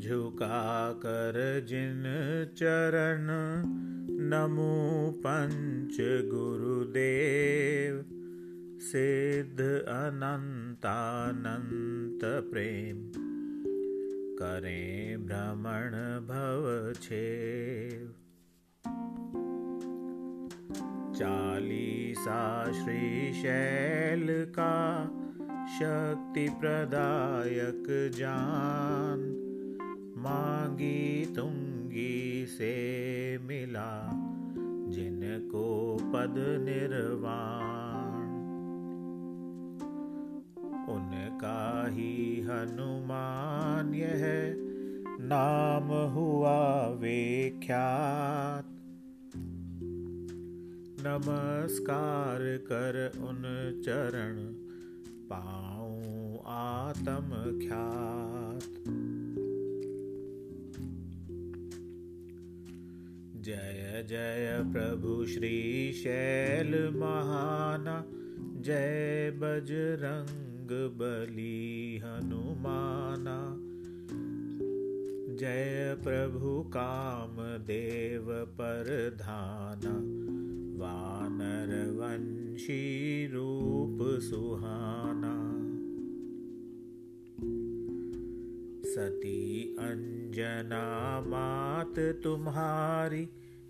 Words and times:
झुका 0.00 0.92
कर 0.92 1.64
जिन 1.68 2.02
चरण 2.56 3.26
नमो 4.30 5.10
पंच 5.18 5.96
गुरुदेव। 6.32 8.04
सिद्ध 8.80 9.84
अनंतानंत 9.88 12.20
प्रेम 12.50 13.10
करें 14.36 15.26
भ्रमण 15.26 15.90
भव 16.26 16.92
छेव। 17.02 18.14
चालीसा 21.14 22.72
श्री 22.72 23.32
शैल 23.32 24.26
का 24.30 25.04
शक्ति 25.78 26.48
प्रदायक 26.60 27.84
जान 28.14 29.47
मांगी 30.28 31.32
तुंगी 31.36 32.46
से 32.46 32.74
मिला, 33.38 34.10
जिनको 34.88 35.96
पद 36.00 36.34
निर्वाण। 36.38 38.28
उनका 40.96 41.86
ही 41.88 42.40
हनुमान 42.40 43.94
यह 43.94 44.54
नाम 45.20 46.12
हुआ 46.12 46.86
विख्यात। 46.88 48.64
नमस्कार 51.06 52.38
कर 52.40 53.12
उन 53.18 53.42
चरण, 53.84 54.36
पाऊँ 55.28 56.38
आत्म 56.46 57.58
ख्यात 57.68 58.37
जय 63.48 64.06
जय 64.08 64.64
प्रभु 64.72 65.26
श्री 65.26 65.92
शैल 65.92 66.92
महाना 66.96 68.04
जय 68.62 69.30
बजरंग 69.36 70.68
बली 70.70 71.98
हनुमाना। 72.04 73.56
जय 75.36 75.96
प्रभु 76.04 76.62
काम 76.62 77.36
देव 77.40 78.26
पर 78.28 79.16
धाना 79.16 79.94
वानर 80.84 81.90
वंशी 81.90 83.26
रूप 83.26 84.20
सुहाना 84.20 85.47
सती 88.98 89.76
अंजना 89.80 91.20
मात 91.20 92.20
तुम्हारी, 92.24 93.26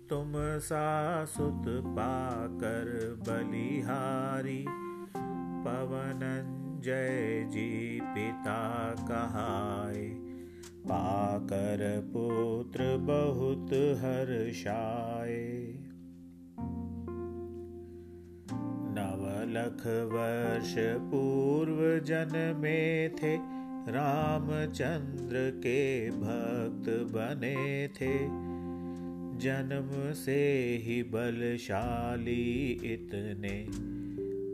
तुम 0.09 0.31
सासुत 0.37 1.63
पाकर 1.67 3.15
बलिहारी। 3.29 4.65
पवन 5.65 6.19
जय 6.83 7.43
जी 7.49 7.99
पिता 8.03 8.91
कहाय 8.93 10.03
पाकर 10.85 12.11
पुत्र 12.13 12.97
बहुत 12.97 13.67
हर्षाए। 14.01 15.75
लख 19.51 19.87
वर्ष 19.87 20.75
पूर्व 21.11 22.05
जन्मे 22.05 23.09
थे 23.09 23.58
रामचंद्र 23.89 25.53
के 25.57 26.09
भक्त 26.09 26.89
बने 26.89 27.87
थे। 27.87 28.49
जन्म 29.39 30.13
से 30.13 30.75
ही 30.83 31.03
बलशाली 31.03 32.71
इतने। 32.71 33.67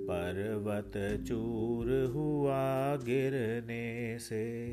पर्वत 0.07 1.23
चूर 1.27 2.11
हुआ 2.15 2.95
गिरने 2.95 4.19
से। 4.19 4.71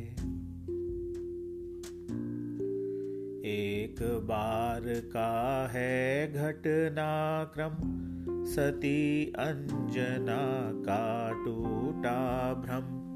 एक 3.45 3.97
बार 4.03 4.83
का 4.87 5.69
है 5.69 6.33
घटनाक्रम। 6.33 8.03
सती 8.45 9.33
अंजना 9.39 10.73
का 10.75 11.31
टूटा 11.45 12.55
भ्रम। 12.55 13.13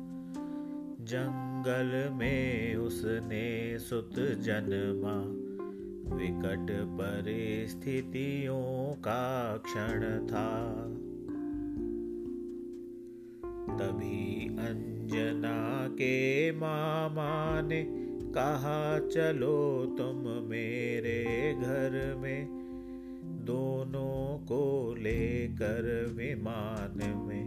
जंगल 1.07 2.11
में 2.13 2.77
उसने 2.77 3.79
सुत 3.79 4.19
जन्मा। 4.19 5.47
विकट 6.17 6.71
परिस्थितियों 6.71 8.95
का 8.95 9.57
क्षण 9.57 10.27
था। 10.27 10.77
तभी 13.79 14.49
अंजना 14.49 15.89
के 15.89 16.53
मामा 16.53 17.61
ने 17.61 18.07
कहा, 18.33 18.99
चलो 18.99 19.95
तुम 19.99 20.49
मेरे 20.49 21.55
घर 21.55 22.15
में 22.19 22.49
दोनों 23.45 24.47
को 24.47 24.95
लेकर 24.99 26.15
विमान 26.17 27.25
में। 27.27 27.47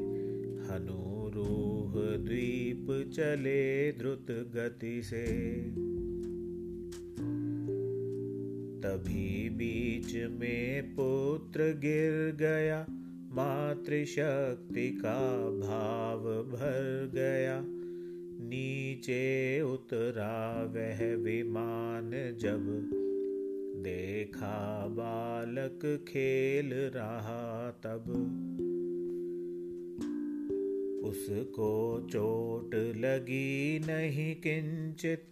हनुरूह 0.70 1.99
द्वीप 2.80 3.12
चले 3.12 3.92
द्रुत 3.92 4.28
गति 4.32 5.02
से। 5.04 5.26
तभी 8.82 9.50
बीच 9.50 10.16
में 10.16 10.96
पुत्र 10.96 11.60
गिर 11.60 12.36
गया, 12.36 12.86
मातृशक्ति 13.32 14.90
का 14.90 15.50
भाव 15.50 16.20
भर 16.44 17.12
गया। 17.14 17.64
नीचे 18.50 19.62
उतरा 19.62 20.64
वह 20.64 21.16
विमान 21.16 22.12
जब 22.14 22.90
देखा 23.84 24.88
बालक 24.88 26.06
खेल 26.08 26.74
रहा 26.74 27.72
तब। 27.84 28.06
उसको 31.04 32.02
चोट 32.12 32.76
लगी 32.76 33.80
नहीं 33.80 34.36
किंचित। 34.36 35.30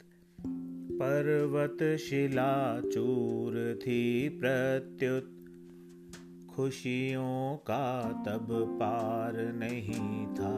पर्वत 1.00 1.97
शिला 1.97 2.81
चूर 2.81 3.79
थी 3.81 4.29
प्रत्युत। 4.29 5.33
खुशियों 6.55 7.57
का 7.57 8.11
तब 8.28 8.47
पार 8.79 9.33
नहीं 9.33 10.28
था, 10.28 10.55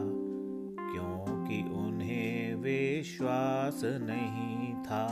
क्योंकि 0.92 1.62
उन्हें 1.78 2.54
विश्वास 2.54 3.80
नहीं 3.84 4.74
था। 4.74 5.06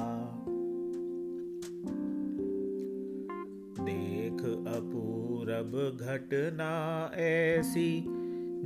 देख 3.80 4.44
अपूरब 4.76 5.98
घटना 6.00 6.72
ऐसी 7.14 8.18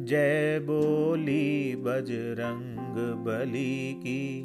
जय 0.03 0.59
बोली 0.63 1.77
बजरंग 1.77 2.97
बली 3.25 3.93
की। 3.93 4.45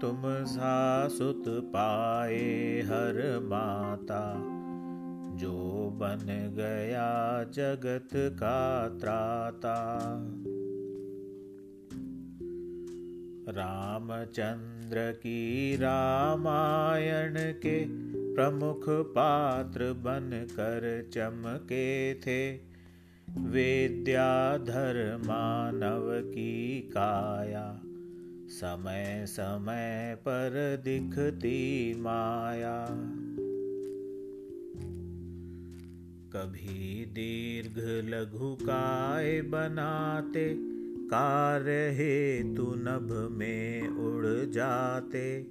तुम 0.00 0.22
सासुत 0.44 1.44
पाए 1.48 2.82
हर 2.86 3.40
माता, 3.42 4.34
जो 5.36 5.90
बन 5.90 6.52
गया 6.56 7.44
जगत 7.44 8.08
का 8.14 8.88
त्राता। 8.88 9.76
रामचंद्र 13.48 15.12
की 15.12 15.76
रामायण 15.76 17.34
के 17.38 17.84
प्रमुख 18.34 18.84
पात्र 18.88 19.92
बन 19.92 20.46
कर 20.50 21.08
चमके 21.12 22.14
थे। 22.14 22.75
विद्याधर 23.38 25.16
मानव 25.16 26.30
की 26.30 26.80
काया। 26.80 27.82
समय 28.48 29.24
समय 29.28 30.16
पर 30.20 30.80
दिखती 30.84 31.94
माया। 32.00 32.86
कभी 36.32 37.04
दीर्घ 37.04 37.78
लघु 38.14 38.54
काय 38.54 39.42
बनाते, 39.42 40.56
कार्य 41.06 41.90
हेतु 41.90 42.74
नभ 42.76 43.28
में 43.32 43.88
उड़ 43.88 44.50
जाते। 44.50 45.46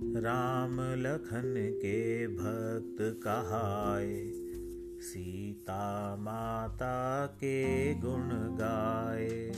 राम 0.00 0.80
लखन 0.80 1.54
के 1.78 2.26
भक्त 2.26 3.20
कहाए 3.24 4.47
सीता 5.00 6.16
माता 6.16 7.26
के 7.26 7.94
गुण 7.94 8.30
गाए। 8.32 9.52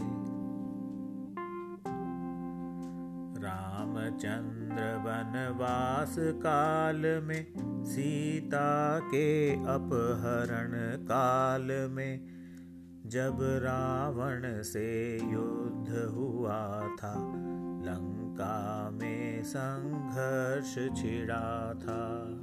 रामचंद्र 3.42 4.96
वनवास 4.96 6.16
काल 6.18 6.96
में, 6.96 7.46
सीता 7.84 8.98
के 8.98 9.52
अपहरण 9.52 11.04
काल 11.04 11.88
में, 11.90 12.26
जब 13.06 13.38
रावण 13.40 14.62
से 14.62 15.14
युद्ध 15.14 16.12
हुआ 16.14 16.80
था, 16.80 17.14
लंका 17.84 18.90
में 18.90 19.42
संघर्ष 19.42 20.74
छिड़ा 20.74 21.74
था। 21.74 22.36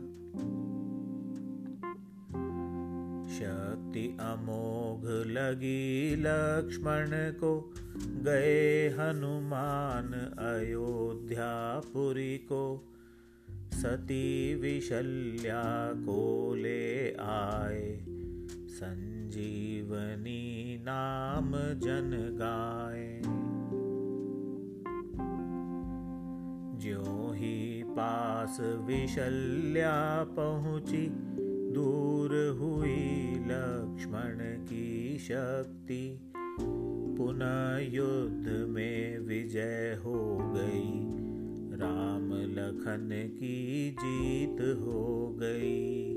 शक्ति 3.38 4.18
अमोघ 4.19 5.07
लगी 5.07 6.16
लक्ष्मण 6.16 7.07
को 7.12 7.74
गए 7.98 8.89
हनुमान 8.89 10.36
अयोध्यापुरी 10.39 12.38
को। 12.38 12.94
सती 13.74 14.56
विशल्या 14.56 15.94
को 15.94 16.56
ले 16.56 17.12
आए, 17.12 18.06
संजीवनी 18.69 20.78
नाम 20.81 21.56
जन 21.56 22.38
गाए। 22.42 23.22
ज्यो 26.81 27.34
ही 27.34 27.84
पास 27.84 28.57
विशल्या 28.62 30.24
पहुँची 30.24 31.07
दूर 31.77 32.57
हुई 32.59 33.33
लक्ष्मण 33.35 34.65
की 34.65 35.18
शक्ति। 35.18 36.31
पुनः 37.18 37.77
युद्ध 37.77 38.69
में 38.69 39.19
विजय 39.19 40.01
हो 40.06 40.38
गई। 40.41 41.03
राम 41.77 42.33
लखन 42.33 43.09
की 43.33 43.91
जीत 43.91 44.62
हो 44.62 45.35
गई। 45.41 46.13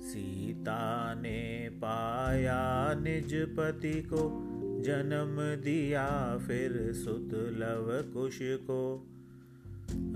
सीता 0.00 1.14
ने 1.14 1.70
पाया 1.74 2.94
निज 2.94 3.34
पति 3.34 4.02
को, 4.02 4.48
जन्म 4.80 5.62
दिया 5.64 6.38
फिर 6.38 6.92
सुत 6.92 7.30
लव 7.34 8.12
कुश 8.14 8.38
को। 8.42 9.08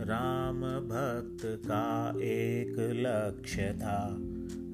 राम 0.01 0.61
भक्त 0.61 1.45
का 1.45 2.15
एक 2.17 2.77
लक्ष्य 2.79 3.63
था। 3.63 4.17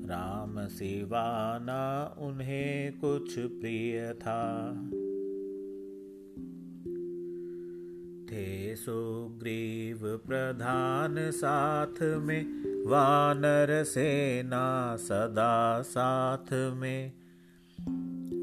राम 0.05 0.69
सिवा 0.69 1.59
न 1.63 1.71
उन्हें 2.19 2.99
कुछ 2.99 3.39
प्रिय 3.39 4.13
था। 4.13 4.73
थे 8.27 8.77
सुग्रीव 8.77 10.21
प्रधान 10.27 11.31
साथ 11.31 12.03
में, 12.03 12.45
वानर 12.87 13.85
सेना 13.85 14.97
सदा 14.97 15.83
साथ 15.83 16.53
में। 16.53 17.13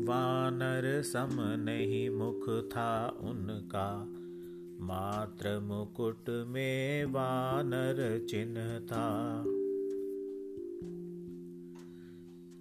वानर 0.06 1.02
सम 1.02 1.38
नहीं 1.60 2.10
मुख 2.10 2.70
था 2.76 3.18
उनका 3.20 4.16
मात्र 4.82 5.60
मुकुट 5.60 6.30
में 6.48 7.06
वानर 7.06 8.28
चिन्ह 8.30 8.80
था 8.80 9.44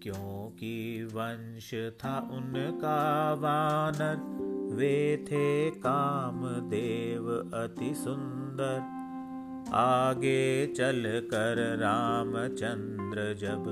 क्योंकि 0.02 1.04
वंश 1.04 1.74
था 1.74 2.18
उनका 2.32 3.32
वानर, 3.32 4.16
वे 4.74 5.16
थे 5.16 5.70
काम 5.70 6.42
देव 6.46 7.30
अति 7.54 7.94
सुंदर। 7.94 8.98
आगे 9.74 10.66
चल 10.66 11.02
कर 11.06 11.76
रामचंद्र 11.78 13.34
जब 13.34 13.64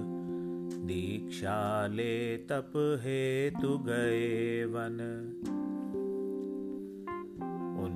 दीक्षा 0.86 1.86
ले 1.86 2.36
तप 2.36 2.72
हेतु 2.76 3.78
गए 3.78 4.64
वन। 4.64 4.96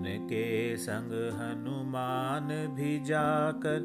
उनके 0.01 0.77
संग 0.77 1.13
हनुमान 1.13 2.49
भी 2.75 3.05
जाकर 3.05 3.81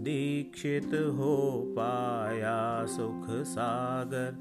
दीक्षित 0.00 0.86
हो 0.86 1.64
पाया 1.78 2.86
सुख 2.86 3.26
सागर। 3.30 4.36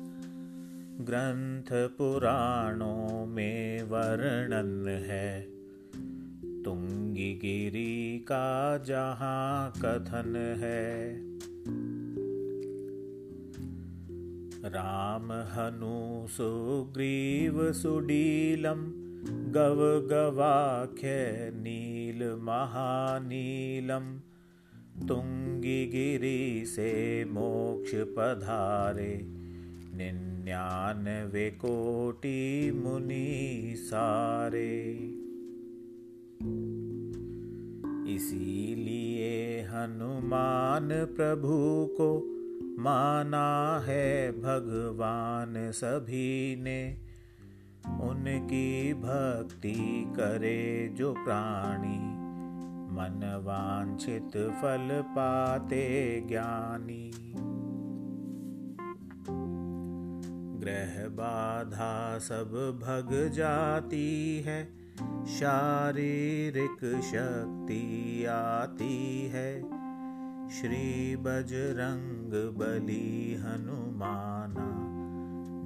ग्रंथ 1.02 1.90
पुराणों 1.98 3.26
में 3.26 3.84
वर्णन 3.84 4.88
है 5.10 5.42
तुंगी 6.64 7.34
गिरी 7.34 8.20
का 8.20 8.78
जहाँ 8.78 9.72
कथन 9.72 10.36
है। 10.60 11.20
राम 14.70 15.32
हनु 15.32 16.28
सुग्रीव 16.28 17.74
सुडीलम 17.74 19.09
गव 19.50 20.08
गवाख्य 20.08 21.08
नील 21.56 22.40
महानीलम। 22.42 24.20
तुंगी 25.08 26.66
से 26.66 27.26
मोक्ष 27.26 27.92
पधारे। 27.96 29.22
निन्यानवे 29.94 31.50
कोटि 31.50 32.72
मुनि 32.86 33.74
सारे। 33.78 34.94
इसीलिए 38.16 39.62
हनुमान 39.62 40.90
प्रभु 40.90 41.88
को 41.98 42.36
माना 42.82 43.80
है 43.80 44.32
भगवान 44.32 45.72
सभी 45.72 46.56
ने। 46.56 47.09
उनकी 47.98 48.94
भक्ति 48.94 50.04
करे 50.16 50.90
जो 50.98 51.14
प्राणी, 51.14 52.20
मन 52.90 53.42
वांछित 53.44 54.32
फल 54.32 54.88
पाते 54.92 55.84
ज्ञानी। 56.28 57.12
ग्रह 60.60 61.08
बाधा 61.10 62.20
सब 62.20 62.80
भग 62.84 63.32
जाती 63.34 64.40
है, 64.46 64.66
शारीरिक 65.26 67.02
शक्ति 67.04 68.26
आती 68.30 69.28
है। 69.28 69.80
श्री 70.50 71.16
बजरंग 71.16 72.32
बली 72.58 73.36
हनुमाना, 73.36 74.70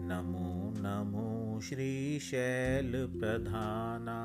नमो 0.08 0.74
नमो 0.78 1.33
श्रीशैलप्रधाना 1.70 4.20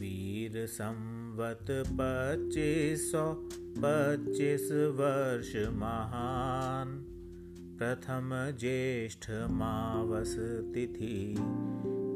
वीर 0.00 0.66
संवत 0.66 1.66
पच्चीस 1.70 3.10
सौ 3.12 3.24
पच्चीस 3.78 4.68
वर्ष 4.72 5.56
महान। 5.56 7.06
मावस 9.50 10.34
तिथि 10.74 11.34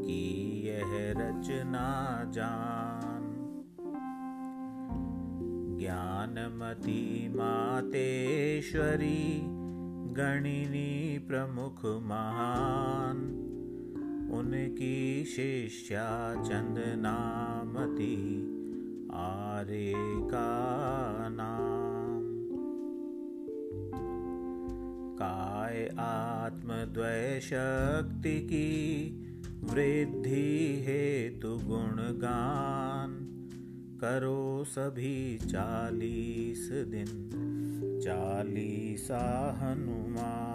की 0.07 0.25
यह 0.67 0.93
रचना 1.19 1.89
जान। 2.35 3.31
ज्ञानमती 5.81 7.29
मातेश्वरी 7.29 9.25
गणिनी 10.17 11.19
प्रमुख 11.19 11.85
महान, 11.85 13.17
उनकी 14.33 15.25
शिष्या 15.25 16.35
चंदनामती 16.43 18.17
आर्य 19.13 19.93
का 20.31 21.29
नाम। 21.29 22.25
काय 25.15 25.91
आत्मद्वय 25.99 27.41
शक्ति 27.43 28.41
की 28.41 28.71
वृद्धि 29.65 30.85
हेतु 30.87 31.49
गुणगान 31.49 33.21
करो 34.01 34.65
सभी 34.65 35.39
चालीस 35.39 36.71
दिन। 36.73 37.64
चालीसा 38.05 39.21
हनुमा 39.61 40.54